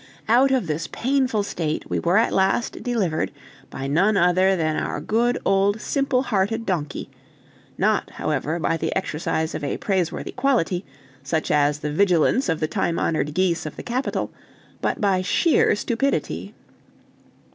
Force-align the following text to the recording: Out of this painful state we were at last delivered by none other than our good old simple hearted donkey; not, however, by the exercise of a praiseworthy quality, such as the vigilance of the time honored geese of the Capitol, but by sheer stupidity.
Out 0.27 0.49
of 0.49 0.65
this 0.65 0.87
painful 0.87 1.43
state 1.43 1.87
we 1.87 1.99
were 1.99 2.17
at 2.17 2.33
last 2.33 2.81
delivered 2.81 3.29
by 3.69 3.85
none 3.85 4.17
other 4.17 4.55
than 4.55 4.75
our 4.75 4.99
good 4.99 5.37
old 5.45 5.79
simple 5.79 6.23
hearted 6.23 6.65
donkey; 6.65 7.07
not, 7.77 8.09
however, 8.09 8.57
by 8.57 8.77
the 8.77 8.95
exercise 8.97 9.53
of 9.53 9.63
a 9.63 9.77
praiseworthy 9.77 10.31
quality, 10.31 10.83
such 11.21 11.51
as 11.51 11.77
the 11.81 11.91
vigilance 11.93 12.49
of 12.49 12.59
the 12.59 12.67
time 12.67 12.97
honored 12.97 13.35
geese 13.35 13.67
of 13.67 13.75
the 13.75 13.83
Capitol, 13.83 14.31
but 14.81 14.99
by 14.99 15.21
sheer 15.21 15.75
stupidity. 15.75 16.55